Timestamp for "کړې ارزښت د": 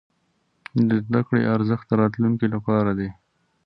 1.27-1.91